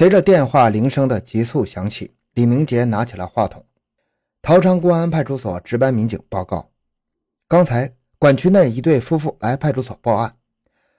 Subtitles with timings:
[0.00, 3.62] 随着电话铃声的急速响起，李明杰拿起了话筒。
[4.40, 6.70] 桃昌公安派出所值班民警报告：
[7.46, 10.34] 刚才管区内一对夫妇来派出所报案，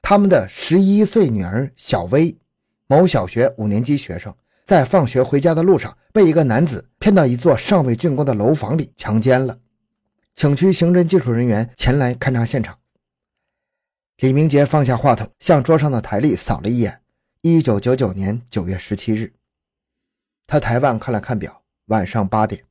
[0.04, 2.38] 他们的十一岁女儿小薇，
[2.86, 4.32] 某小学五年级学生，
[4.66, 9.58] 在放学回家的路上被一个男子骗到一座尚未竣工的楼房里强奸了，
[10.36, 12.78] 请区刑侦技术人员前来勘察现场。
[14.18, 17.01] 李明杰放下话筒，向桌上的台历扫了一眼。
[17.44, 19.34] 一九九九年九月十七日，
[20.46, 22.64] 他抬腕看了看表，晚上八点，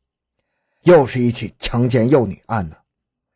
[0.85, 2.77] 又是一起强奸幼女案呢。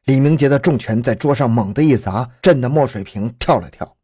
[0.05, 3.97] 李明杰的重拳在桌上猛地一砸，震得墨水瓶跳了跳。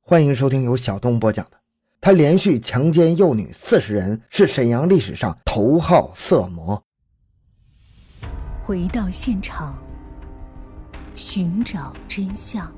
[0.00, 1.56] 欢迎收听由小东播讲的
[2.00, 6.82] 《他连续强奸幼女四十人，是沈阳历史上头号色魔》。
[8.60, 9.78] 回到现场，
[11.14, 12.74] 寻找真相。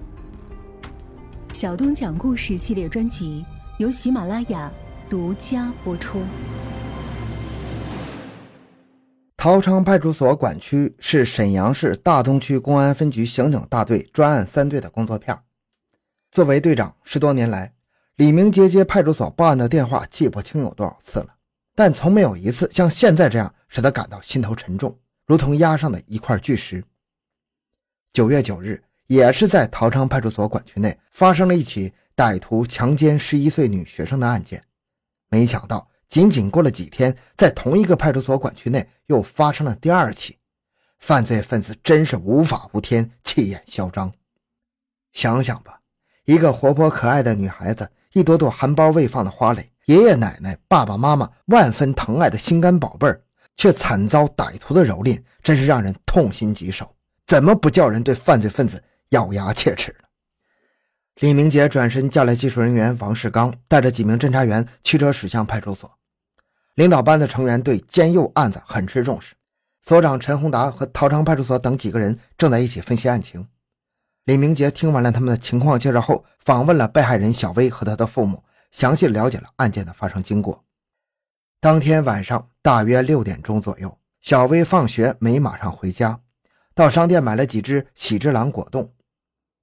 [1.54, 3.42] 小东讲故事系列专辑。
[3.78, 4.72] 由喜马拉雅
[5.10, 6.22] 独家播出。
[9.36, 15.36] 陶昌派出所管区是沈阳市大东区公安分局刑警大队专案三队的工作片。
[16.30, 17.72] 作为队长十多年来，
[18.14, 21.34] 李明杰接派出所报案的电话记不清有多少次了，
[21.74, 26.84] 但从没有一次像现在这样使他感到心头沉重，如同压上的一块巨石。
[28.12, 31.92] 九月九日，也是在陶昌派出所管区内发生了一起。
[32.16, 34.62] 歹徒强奸十一岁女学生的案件，
[35.28, 40.38] 没想到仅仅过了几天，在同一个派出所管区内又发生了第二起。
[41.00, 44.12] 犯罪分子真是无法无天，气焰嚣张。
[45.12, 45.80] 想想吧，
[46.24, 53.20] 一个活泼可爱的女孩子，一朵朵含苞未放的花蕾，爷爷奶奶、爸爸妈妈万分疼爱的心肝宝贝儿，
[53.56, 56.94] 却惨遭歹徒的蹂躏，真是让人痛心疾首。
[57.26, 59.94] 怎么不叫人对犯罪分子咬牙切齿？
[61.20, 65.90] 李明杰转身叫来技术人员王世刚，带着几名侦查员驱车驶向派出所。
[66.74, 69.36] 领导班的成员对奸幼案子很是重视，
[69.80, 73.46] 所长陈宏达和陶昌派出所等几个人正在一起分析案情。
[74.24, 78.42] 李明杰听完了他们的情况介绍后，访问了被害人小薇和她的父母，
[78.72, 80.64] 详细了解了案件的发生经过。
[81.60, 86.18] 当天晚上大约六点钟左右，小薇放学没马上回家，
[86.74, 88.92] 到商店买了几只喜之郎果冻。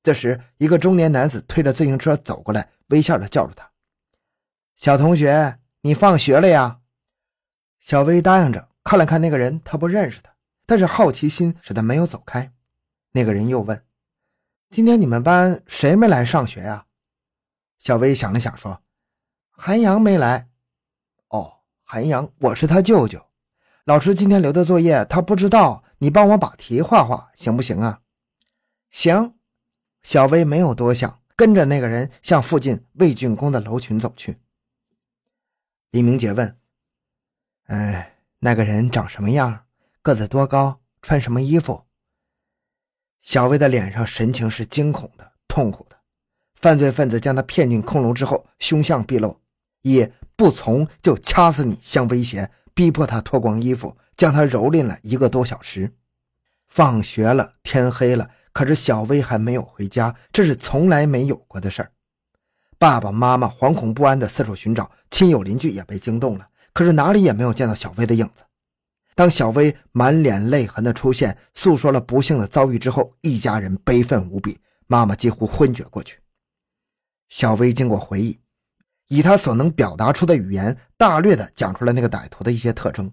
[0.03, 3.71] 这时，一个中年男子推着自行车走过来，微笑着叫住他
[4.75, 6.79] ：“小同学，你放学了呀？”
[7.79, 10.33] 小薇答应着，看了看那个人，他不认识他，
[10.65, 12.51] 但是好奇心使他没有走开。
[13.11, 13.85] 那个人又问
[14.71, 16.87] ：“今天你们班谁没来上学呀？”
[17.77, 18.81] 小薇想了想说
[19.51, 20.49] ：“韩阳没来。
[21.29, 23.23] ”“哦，韩阳，我是他舅舅。
[23.85, 28.01] 老师今天留的作业他不知道，你帮我把题画画，行不行啊
[28.89, 29.35] ？”“行。”
[30.03, 34.37] 小薇没有多想，跟着那个人向附近未竣工的楼群走去。
[35.91, 36.57] 李明杰问
[37.67, 39.65] ：“哎，那个人长什么样？
[40.01, 40.81] 个子多高？
[41.01, 41.85] 穿什么衣服？”
[43.21, 45.97] 小薇的脸上神情是惊恐的、痛苦的。
[46.55, 49.39] 犯罪分子将他骗进空楼之后，凶相毕露，
[49.83, 55.93] 以不从就掐死你相威胁，逼迫他脱光衣服，将他蹂躏了一个多小时。
[56.67, 58.29] 放学了，天黑了。
[58.53, 61.91] 可是小薇还没有回家，这是从来没有过的事儿。
[62.77, 66.47] 爸爸妈妈惶恐不安地四处寻找，亲友邻居也被惊动了。
[66.73, 68.43] 可是哪里也没有见到小薇的影子。
[69.13, 76.19] 当小薇满脸泪痕的出现，诉说了不幸的遭遇之后，一家人悲愤无比，妈妈几乎昏厥过去。
[77.29, 78.39] 小薇经过回忆，
[79.09, 83.11] 以她所能表达出的语言，大略地讲出了那个歹徒的一些特征：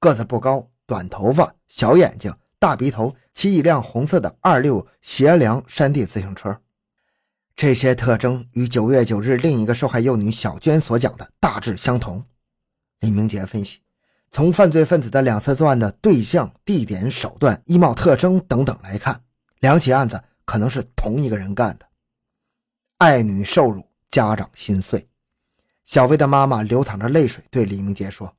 [0.00, 2.34] 个子不高，短头发，小眼睛。
[2.60, 6.60] 大鼻头，骑一辆红色的二六斜梁山地自行车，
[7.54, 12.24] 这些特征与九月九日另一个受害幼女小娟所讲的大致相同。
[12.98, 13.78] 李明杰分析，
[14.32, 19.22] 从犯罪分子的两次作案的对象、地点、手段、衣帽特征等等来看，
[19.60, 21.86] 两起案子可能是同一个人干的。
[22.96, 25.08] 爱女受辱，家长心碎。
[25.84, 28.36] 小薇的妈妈流淌着泪水对李明杰说：“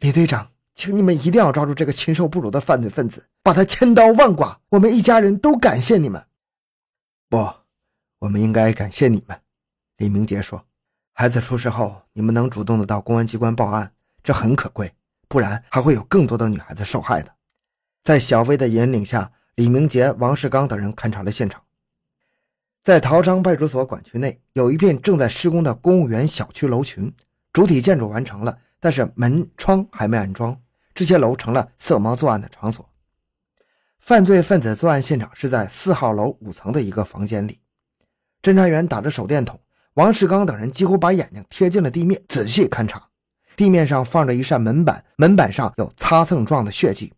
[0.00, 4.60] 李队长。”请你们一定要抓住这个禽兽不如的犯罪分子，把他千刀万剐。
[4.70, 6.24] 我们一家人都感谢你们。
[7.28, 7.48] 不，
[8.20, 9.38] 我们应该感谢你们。
[9.98, 10.64] 李明杰说
[11.12, 13.92] ：“孩子出事后，你们能主动的到公安机关报案，
[14.22, 14.94] 这很可贵，
[15.28, 17.32] 不然还会有更多的女孩子受害的。”
[18.02, 21.62] 在小薇的引领下，李明杰、王世刚等人勘察了现场。
[22.82, 27.14] 在陶昌派出所管区内，有一片正在施工的公务员小区楼群，
[27.52, 28.58] 主体建筑完成了。
[28.80, 30.60] 但是门窗还没安装，
[30.94, 32.88] 这些楼成了色魔作案的场所。
[33.98, 37.60] 犯罪分子作案现场是在四号楼五层的一个房间里，
[38.42, 39.60] 侦查员打着手电筒
[39.94, 43.08] 王世刚等人几乎把眼睛贴近了地面，仔细勘察。
[43.54, 47.12] 地面上放着一扇门板，门板上有擦蹭状的血迹。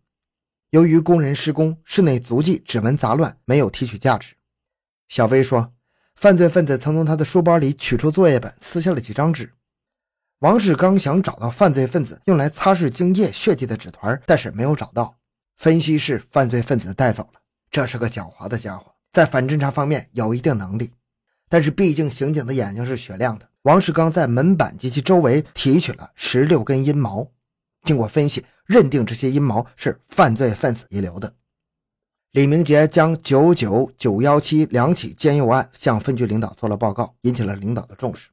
[0.71, 4.35] 由于工人施工，室内足迹、指纹杂乱，没有提取价值。
[5.07, 5.73] 小薇说，
[6.15, 9.53] 犯罪分子曾从他的书包里取出作业本，撕下了几张纸。
[10.39, 15.15] 王世刚想找到犯罪分子用来擦拭精液血迹的纸团，但是没有找到。
[15.55, 17.39] 分析是犯罪分子带走了。
[17.71, 20.91] 这是个狡猾的家伙，在反侦查方面有一定能力。
[21.47, 23.47] 但是毕竟刑警的眼睛是雪亮的。
[23.61, 27.31] 王世刚在门板及其周围提取了十六根阴毛，
[27.83, 31.33] 经过分析，认定这些阴毛是犯罪分子遗留的。
[32.33, 38.27] 李明杰将九九九幺七两起奸诱案向分局领导做了报告，引起了领导的重视。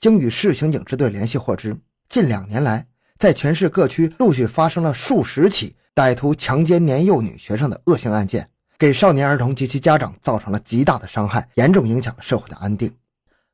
[0.00, 1.76] 经与市刑警支队联系获知，
[2.08, 2.86] 近两年来，
[3.18, 8.48] 在全市各区陆续发生了数十起歹徒强奸年幼女学生的恶性案件，
[8.78, 12.94] 给少年儿童及其家长造成了极大的伤害，严重影响了社会的安定。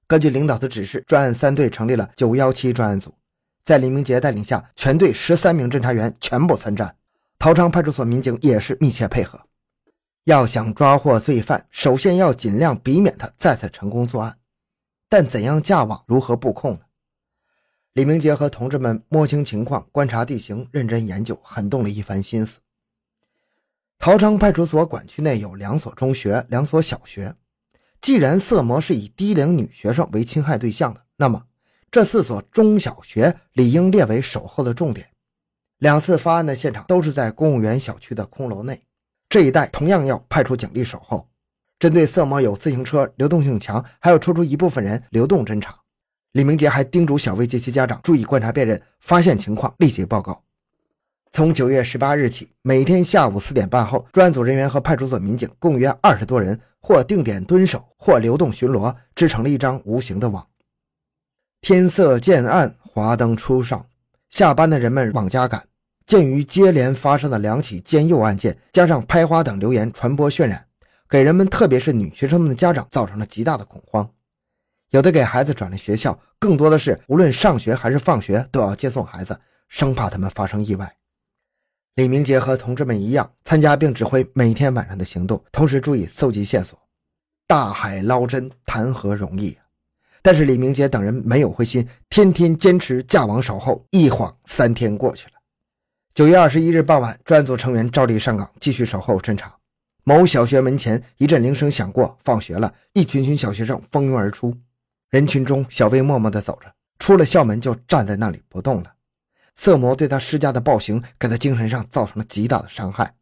[0.06, 3.14] 根据领导的指示，专案三队成立了九幺七专案组，
[3.64, 6.94] 在李明杰带领下，全队十三名侦查员全部参战，
[7.38, 9.40] 陶昌派出所民警也是密切配合。
[10.24, 14.36] 要想抓获罪犯，首先要尽量避免他再次成功作案。
[15.08, 16.80] 但怎样架网，如何布控呢？
[17.92, 22.58] 李明杰和同志们摸清情况，观察地形，认真研究，很动了一番心思。
[23.98, 27.36] 桃昌派出所管区内有两所中学，两所小学。
[28.00, 31.44] 既然色魔是以低龄女学生为侵害对象的，那么
[31.90, 35.08] 这四所中小学理应列为守候的重点。
[35.78, 38.84] 两次发案的现场都是在公务员小区的空楼内，
[39.28, 41.28] 这一带同样要派出警力守候。
[41.84, 45.78] 针对色魔有自行车，流动性强，还要抽出一部分人流动侦查。
[46.32, 50.42] 李明杰还叮嘱小薇及其家长注意观察辨认，发现情况立即报告。
[51.30, 60.46] 从九月十八日起，每天下午四点半后，专案组人员和派出所民警共约二十多人，或定点蹲守，或流动巡逻，织成了一张无形的网。
[61.60, 63.84] 天色渐暗，华灯初上，
[64.30, 65.62] 下班的人们往家赶。
[66.06, 70.66] 鉴于接连发生的两起奸诱案件，加上拍花等流言传播渲染，
[71.08, 74.08] 给人们，特别是女学生们的家长造成了极大的恐慌。
[74.90, 80.96] 有的给孩子转了学校，更多的是无论上学还是放学都要接送孩子，生怕他们发生意外。
[81.96, 86.78] 李明杰和同志们一样，参加并指挥每天晚上的行动，同时注意搜集线索。
[87.46, 89.56] 大海捞针，谈何容易！
[90.22, 93.84] 但是李明杰等人没有灰心，天天坚持架网守候。
[93.90, 95.32] 一晃三天过去了。
[96.14, 99.54] 九月二十一日傍晚，专案组成员照例上岗，继续守候侦查。
[100.06, 104.54] 某小学门前一阵铃声响过，放学了，一群群小学生蜂拥而出。
[105.08, 108.92] 人群中，小薇默默地走着，出了校门就站在那里不动了。
[109.56, 113.14] 色魔对他施加的暴行，给他精神上造成了极大的伤害。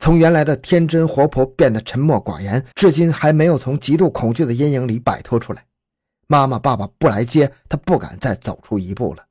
[0.00, 5.64] 从原来的天真活泼变得沉默寡言，至今还没有从极度恐惧的阴影里摆脱出来。
[6.26, 9.24] 妈妈、爸爸不来接他，不敢再走出一步了。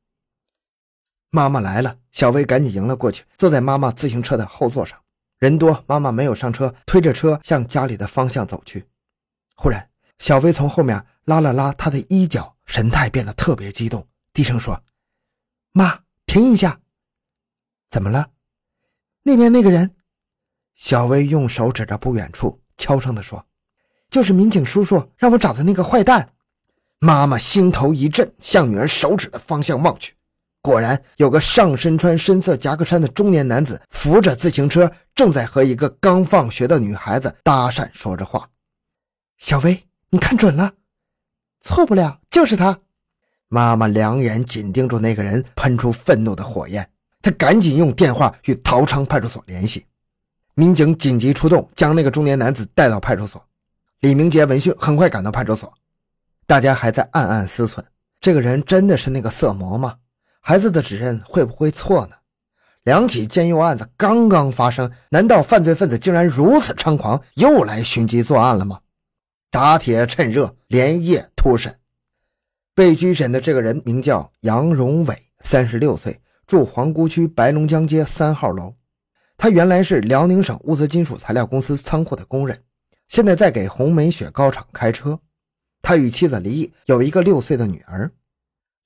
[1.29, 4.97] 妈妈来了，小薇赶紧迎了过去，坐在妈妈自行车的后座上。
[5.45, 8.83] 人多，妈妈没有上车，推着车向家里的方向走去。
[9.55, 9.87] 忽然，
[10.17, 14.81] 小薇从后面拉了拉她的衣角，神态变得特别激动，低声说
[15.71, 16.79] ：“妈。”停一下，
[17.91, 18.31] 怎么了？
[19.21, 19.95] 那边那个人，
[20.73, 23.45] 小薇用手指着不远处，悄声地说
[24.09, 26.33] ：“就是民警叔叔让我找的那个坏蛋。”
[26.99, 30.15] 妈妈心头一震，向女儿手指的方向望去，
[30.65, 38.49] 果然有个上身穿深色夹克衫的中年男子扶着自行车，正在和一个刚放学的女孩子搭讪说着话。
[39.37, 40.71] 小薇，你看准了，
[41.61, 42.79] 错不了，就是他。
[43.47, 46.89] 妈妈两眼紧盯住那个人，喷出愤怒的火焰。
[47.21, 49.85] 她赶紧用电话与陶昌派出所联系，
[50.55, 53.39] 民警紧急出动，将那个中年男子带到派出所。
[53.99, 55.71] 李明杰闻讯，很快赶到派出所。
[56.47, 57.83] 大家还在暗暗思忖：
[58.19, 59.97] 这个人真的是那个色魔吗？
[60.47, 62.17] 孩子的指认会不会错呢？
[62.83, 68.81] 两起奸诱案子刚刚发生，难道犯罪分子竟然如此猖狂，又来寻机作案了吗？
[69.49, 71.79] 打铁趁热，连夜突审。
[72.75, 78.75] 被拘审的这个人名叫杨荣伟，三十六岁，住皇姑区白龙江街三号楼。
[79.37, 82.61] 他原来是辽宁省物资金属材料公司仓库的工人，
[83.07, 85.19] 现在在给红梅雪糕厂开车。
[85.81, 88.11] 他与妻子离异，有一个六岁的女儿。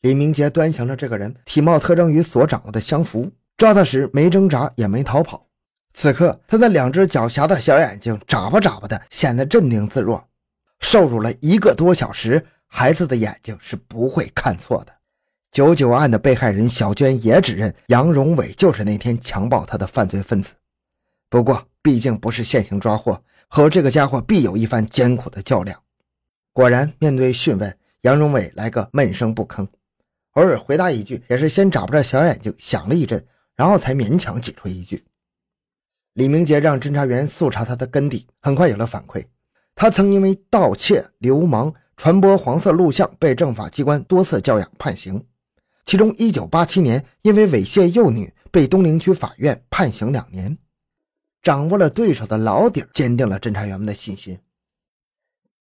[0.02, 5.48] 李明杰端详着这个人，体貌特征与所掌握的相符，抓他时没挣扎也没逃跑。
[5.94, 10.24] 此刻，他那两只狡黠的小眼睛眨巴眨巴的，显得镇定自若。
[10.80, 12.46] 受辱了一个多小时。
[12.72, 14.94] 孩子的眼睛是不会看错的。
[15.52, 20.52] 九九案的被害人小娟也指认杨荣伟就是那天强暴她的犯罪分子。
[21.32, 25.82] 不过，毕竟不是现行抓获，和这个家伙必有一番艰苦的较量。
[26.54, 29.68] 果然，面对讯问，杨荣伟来个闷声不吭，
[30.34, 35.04] 偶尔回答一句，也是先眨巴着小眼睛想了一阵，然后才勉强挤出一句。
[36.14, 39.26] 李明杰让侦查员速查他的根底，很快有了反馈。
[39.76, 45.26] 他曾因为盗窃、流氓、传播黄色录像被政法机关多次教养判刑，
[45.86, 50.58] 其中1987年因为猥亵幼女被东陵区法院判刑两年。
[51.42, 54.38] 掌握了对手的老底，坚定了侦查员们的信心。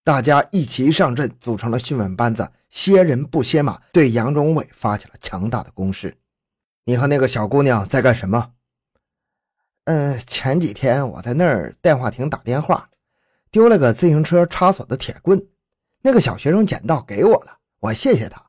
[0.09, 6.17] 大家一齐上阵，组成了讯问班子，歇人不歇马，对杨荣伟发起了强大的攻势。
[6.85, 8.53] 你和那个小姑娘在干什么？
[9.85, 12.89] 嗯，前几天我在那儿电话亭打电话，
[13.51, 15.47] 丢了个自行车插锁的铁棍，
[16.01, 18.43] 那个小学生捡到给我了，我谢谢他。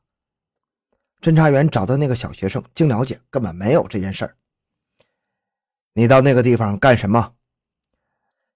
[1.20, 4.34] 侦查员找到那个小学生，经了解，根本没有这件事儿。
[5.92, 7.34] 你到那个地方干什么？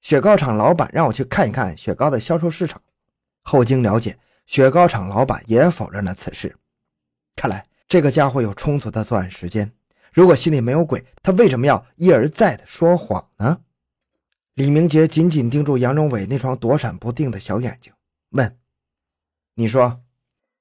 [0.01, 2.81] 雪糕厂老板让我去看一看雪糕的销售市场。
[3.45, 6.57] 后经了解，雪糕厂老板也否认了此事。
[7.37, 9.71] 看来这个家伙有充足的作案时间。
[10.13, 13.61] 如果心里没有鬼，他为什么要一而再的说谎呢？
[14.55, 17.93] 李明杰紧紧盯住杨荣伟那双躲闪不定的小眼睛，
[18.31, 18.57] 问
[19.55, 20.01] ：“你说，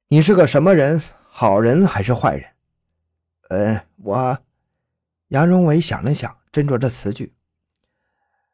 [0.07, 1.01] 你是个什么人？
[1.29, 2.49] 好人还是坏人？”
[3.49, 4.39] 呃，我……
[5.27, 7.33] 杨荣伟想了想，斟酌着词句：“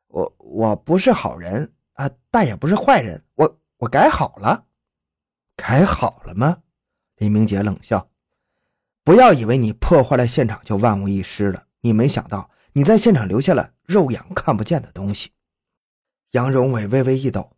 [0.08, 3.24] 我我不是好人啊，但也不是坏人。
[3.36, 4.66] 我……”我改好了，
[5.56, 6.64] 改好了吗？
[7.18, 8.10] 李明杰冷笑
[9.04, 15.32] ：“不要以为你破坏了现场就万无一失了，你没想到你在现场留下了肉眼看不见的东西。”
[16.32, 17.52] 杨荣伟微微一抖：“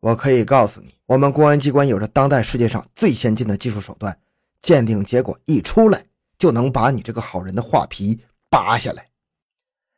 [0.00, 4.20] 我可以告诉你，我们公安机关有着当代世界上最先进的技术手段，
[4.60, 9.06] 鉴定结果一出来就能把你这个好人的画皮扒下来。”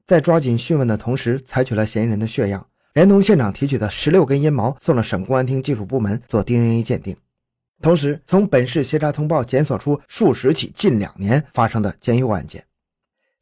[0.06, 2.69] 在抓紧讯问的同时，采取了嫌疑人的血样。
[3.00, 7.16] 连同现场提取的十六根阴毛送了省公安厅技术部门做 DNA 鉴定，
[7.80, 12.62] 同时从本市协查通报检索出数十起近两年发生的奸幼案件。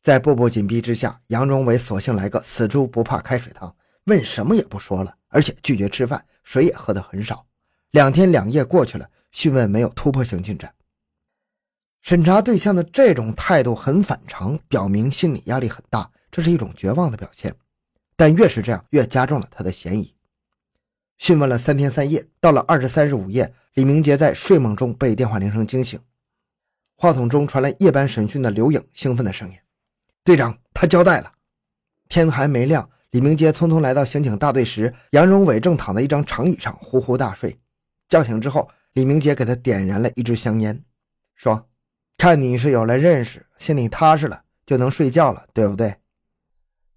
[0.01, 3.75] 在步步紧逼之下，杨荣伟索性来个死猪不怕开水烫，
[4.05, 7.45] 问什么也不说了，而且拒绝吃饭，水也喝得很少。
[7.91, 10.73] 两天两夜过去了，讯问没有突破性进展。
[12.03, 17.53] 审查对象的这种态度很反常，表明心理压力很大，这是一种绝望的表现。
[18.19, 20.13] 但越是这样，越加重了他的嫌疑。
[21.19, 26.01] 讯问了三天三夜，到了二十三日午夜，李明杰在睡梦中被电话铃声惊醒，
[26.97, 29.57] 话筒中传来夜班审讯的刘颖兴奋的声音
[30.25, 31.33] ：“队长，他交代了。”
[32.11, 37.57] 天还没亮，李明杰匆匆来到刑警大队时，杨荣伟正躺在一张长椅上呼呼大睡。
[38.09, 40.83] 叫醒之后，李明杰给他点燃了一支香烟，
[41.37, 41.69] 说
[42.19, 45.95] ：“看你是有了认识，心里踏实了，就能睡觉了，对不对？”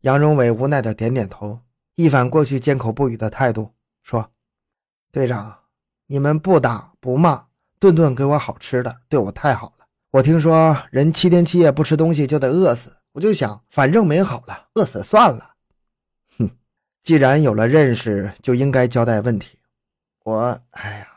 [0.02, 1.60] 杨荣伟无奈的点点头，
[1.94, 4.32] 一反过去缄口不语的态度，说
[5.14, 5.60] ：“队长，
[6.08, 7.46] 你们不打不骂，
[7.80, 9.86] 顿顿给我好吃的，对我太好了。
[10.10, 15.54] 我听说人七天七夜不吃东西就得饿死，我就想，反正没好了，饿死算了。
[16.40, 16.50] 哼，
[17.04, 19.60] 既然有了认识，就应该交代问题。
[20.24, 20.62] 我……
[20.72, 21.08] 哎呀！”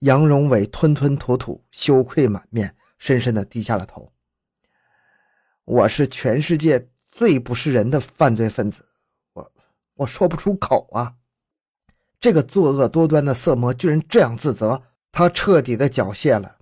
[0.00, 4.12] 杨荣伟吞吞吐吐，羞愧满面，深深的低下了头。
[5.64, 6.88] 我是全世界。
[7.18, 8.86] 最不是人的犯罪分子，
[9.32, 9.52] 我
[9.96, 11.14] 我说不出口啊！
[12.20, 16.58] 这个作恶多端的色魔居然这样自责，他彻底的缴械了，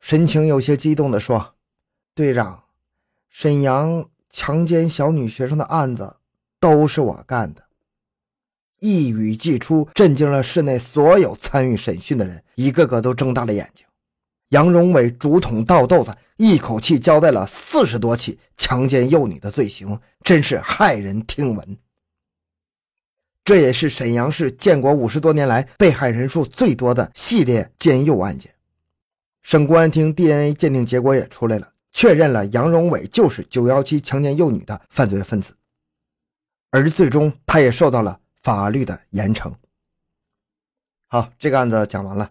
[0.00, 1.56] 神情有些激动的说
[2.16, 2.64] ：“队长，
[3.28, 6.16] 沈阳强奸小女学生的案子
[6.58, 7.64] 都是我干的。”
[8.80, 13.86] 一语既出，震惊了室内所有参与审讯的人，一个个都睁大了眼睛。
[14.50, 21.78] 杨荣伟竹筒倒豆子，一口气交代了四十多起强奸幼女的罪行，真是骇人听闻。
[23.44, 28.54] 这也是沈阳市建国五十多年来被害人数最多的系列奸幼案件。
[29.42, 35.54] 省公安厅 DNA 鉴定结果也出来了，确认了杨荣伟就是九幺七强奸幼女的犯罪分子，
[36.70, 39.52] 而最终他也受到了法律的严惩。
[41.06, 42.30] 好，这个案子讲完了。